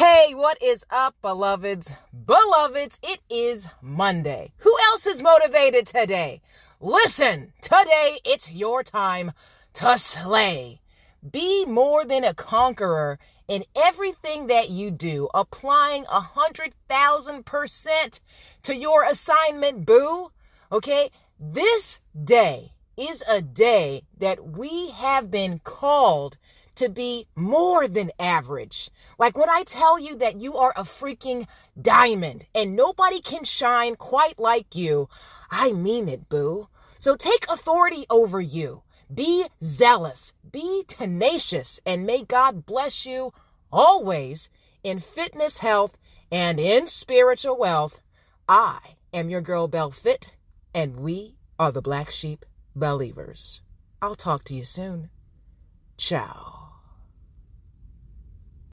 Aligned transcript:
Hey, 0.00 0.32
what 0.34 0.56
is 0.62 0.82
up, 0.88 1.14
beloveds? 1.20 1.90
Beloveds, 2.24 2.98
it 3.02 3.20
is 3.28 3.68
Monday. 3.82 4.54
Who 4.60 4.74
else 4.90 5.06
is 5.06 5.20
motivated 5.20 5.86
today? 5.86 6.40
Listen, 6.80 7.52
today 7.60 8.18
it's 8.24 8.50
your 8.50 8.82
time 8.82 9.32
to 9.74 9.98
slay. 9.98 10.80
Be 11.30 11.66
more 11.66 12.06
than 12.06 12.24
a 12.24 12.32
conqueror 12.32 13.18
in 13.46 13.66
everything 13.76 14.46
that 14.46 14.70
you 14.70 14.90
do, 14.90 15.28
applying 15.34 16.06
a 16.10 16.20
hundred 16.20 16.72
thousand 16.88 17.44
percent 17.44 18.22
to 18.62 18.74
your 18.74 19.04
assignment, 19.04 19.84
boo. 19.84 20.32
Okay? 20.72 21.10
This 21.38 22.00
day 22.24 22.72
is 22.96 23.22
a 23.28 23.42
day 23.42 24.04
that 24.16 24.56
we 24.56 24.92
have 24.92 25.30
been 25.30 25.58
called 25.58 26.38
to 26.80 26.88
be 26.88 27.26
more 27.36 27.86
than 27.86 28.10
average. 28.18 28.90
Like 29.18 29.36
when 29.36 29.50
I 29.50 29.64
tell 29.64 29.98
you 29.98 30.16
that 30.16 30.40
you 30.40 30.56
are 30.56 30.72
a 30.74 30.82
freaking 30.82 31.46
diamond 31.80 32.46
and 32.54 32.74
nobody 32.74 33.20
can 33.20 33.44
shine 33.44 33.96
quite 33.96 34.38
like 34.38 34.74
you, 34.74 35.10
I 35.50 35.72
mean 35.72 36.08
it, 36.08 36.30
boo. 36.30 36.68
So 36.98 37.16
take 37.16 37.44
authority 37.50 38.06
over 38.08 38.40
you. 38.40 38.82
Be 39.12 39.46
zealous, 39.62 40.32
be 40.50 40.84
tenacious, 40.88 41.80
and 41.84 42.06
may 42.06 42.22
God 42.24 42.64
bless 42.64 43.04
you 43.04 43.34
always 43.70 44.48
in 44.82 45.00
fitness, 45.00 45.58
health, 45.58 45.98
and 46.32 46.58
in 46.58 46.86
spiritual 46.86 47.58
wealth. 47.58 48.00
I 48.48 48.78
am 49.12 49.28
your 49.28 49.42
girl 49.42 49.68
Bell 49.68 49.90
Fit, 49.90 50.32
and 50.72 51.00
we 51.00 51.36
are 51.58 51.72
the 51.72 51.82
Black 51.82 52.10
Sheep 52.10 52.46
Believers. 52.74 53.60
I'll 54.00 54.14
talk 54.14 54.44
to 54.44 54.54
you 54.54 54.64
soon. 54.64 55.10
Ciao. 55.98 56.49